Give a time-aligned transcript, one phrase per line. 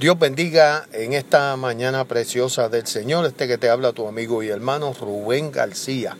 [0.00, 4.48] Dios bendiga en esta mañana preciosa del Señor, este que te habla tu amigo y
[4.48, 6.16] hermano Rubén García,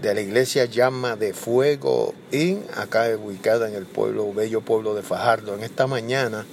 [0.00, 5.02] de la iglesia Llama de Fuego, y acá ubicada en el pueblo, bello pueblo de
[5.02, 5.54] Fajardo.
[5.54, 6.46] En esta mañana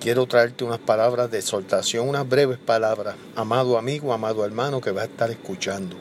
[0.00, 5.02] quiero traerte unas palabras de exhortación, unas breves palabras, amado amigo, amado hermano que va
[5.02, 5.96] a estar escuchando.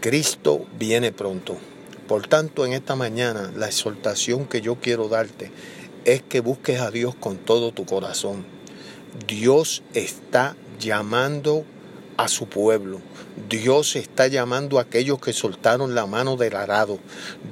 [0.00, 1.56] Cristo viene pronto.
[2.08, 5.50] Por tanto, en esta mañana la exhortación que yo quiero darte
[6.04, 8.57] es que busques a Dios con todo tu corazón
[9.26, 11.64] Dios está llamando
[12.16, 13.00] a su pueblo.
[13.48, 16.98] Dios está llamando a aquellos que soltaron la mano del arado.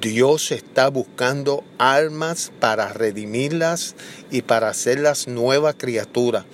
[0.01, 3.95] Dios está buscando almas para redimirlas
[4.31, 6.45] y para hacerlas nuevas criaturas.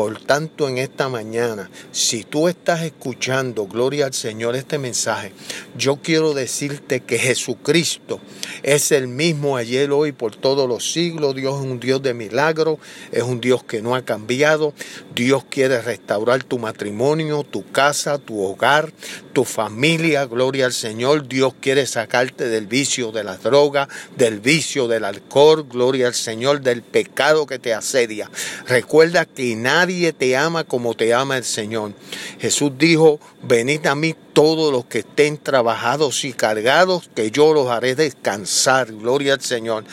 [0.00, 5.34] Por tanto, en esta mañana, si tú estás escuchando, gloria al Señor, este mensaje,
[5.76, 8.18] yo quiero decirte que Jesucristo
[8.62, 11.34] es el mismo ayer, hoy, por todos los siglos.
[11.34, 12.78] Dios es un Dios de milagro,
[13.12, 14.72] es un Dios que no ha cambiado.
[15.14, 18.94] Dios quiere restaurar tu matrimonio, tu casa, tu hogar,
[19.34, 21.28] tu familia, gloria al Señor.
[21.28, 26.62] Dios quiere sacarte del vicio de la droga, del vicio del alcohol, gloria al Señor,
[26.62, 28.30] del pecado que te asedia.
[28.66, 31.94] Recuerda que nadie Nadie te ama como te ama el Señor.
[32.38, 37.68] Jesús dijo, venid a mí todos los que estén trabajados y cargados, que yo los
[37.68, 38.90] haré descansar.
[38.90, 39.84] Gloria al Señor.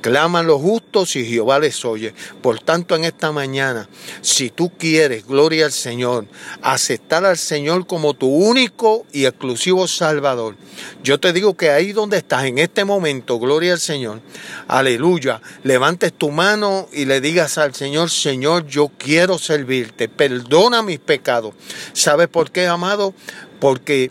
[0.00, 2.14] Claman los justos y Jehová les oye.
[2.40, 3.88] Por tanto, en esta mañana,
[4.20, 6.26] si tú quieres, gloria al Señor,
[6.62, 10.54] aceptar al Señor como tu único y exclusivo Salvador,
[11.02, 14.20] yo te digo que ahí donde estás en este momento, gloria al Señor,
[14.68, 21.00] aleluya, levantes tu mano y le digas al Señor, Señor, yo quiero servirte, perdona mis
[21.00, 21.54] pecados.
[21.92, 23.14] ¿Sabes por qué, amado?
[23.60, 24.10] Porque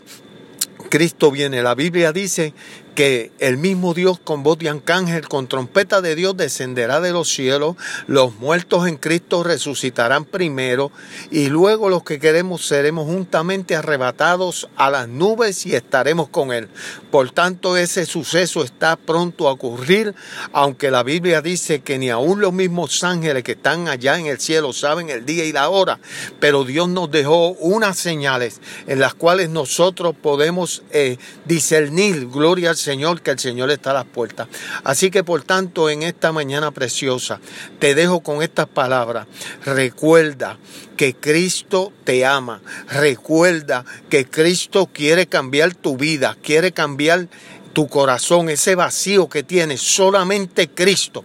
[0.88, 1.62] Cristo viene.
[1.62, 2.54] La Biblia dice
[2.96, 7.28] que el mismo Dios con voz de arcángel, con trompeta de Dios descenderá de los
[7.28, 10.90] cielos, los muertos en Cristo resucitarán primero
[11.30, 16.68] y luego los que queremos seremos juntamente arrebatados a las nubes y estaremos con Él.
[17.10, 20.14] Por tanto, ese suceso está pronto a ocurrir,
[20.52, 24.40] aunque la Biblia dice que ni aun los mismos ángeles que están allá en el
[24.40, 26.00] cielo saben el día y la hora,
[26.40, 32.76] pero Dios nos dejó unas señales en las cuales nosotros podemos eh, discernir, gloria al
[32.86, 34.46] Señor, que el Señor está a las puertas.
[34.84, 37.40] Así que por tanto, en esta mañana preciosa,
[37.80, 39.26] te dejo con estas palabras.
[39.64, 40.56] Recuerda
[40.96, 42.62] que Cristo te ama.
[42.88, 47.26] Recuerda que Cristo quiere cambiar tu vida, quiere cambiar
[47.72, 49.80] tu corazón, ese vacío que tienes.
[49.82, 51.24] Solamente Cristo,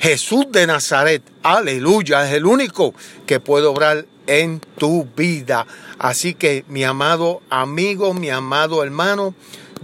[0.00, 2.94] Jesús de Nazaret, aleluya, es el único
[3.26, 5.66] que puede obrar en tu vida.
[5.98, 9.34] Así que mi amado amigo, mi amado hermano,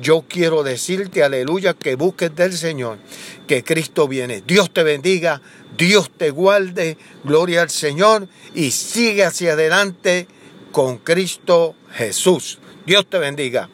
[0.00, 2.98] yo quiero decirte, aleluya, que busques del Señor,
[3.46, 4.42] que Cristo viene.
[4.46, 5.40] Dios te bendiga,
[5.76, 10.26] Dios te guarde, gloria al Señor y sigue hacia adelante
[10.72, 12.58] con Cristo Jesús.
[12.86, 13.68] Dios te bendiga.